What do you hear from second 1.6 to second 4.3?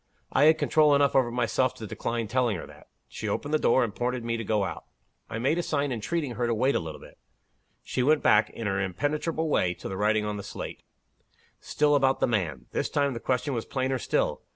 to decline telling her that. She opened the door, and pointed to